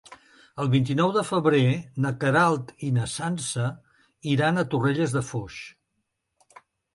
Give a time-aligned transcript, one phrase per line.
[0.61, 1.67] El vint-i-nou de febrer
[2.05, 3.67] na Queralt i na Sança
[4.33, 5.61] iran a Torrelles de Foix.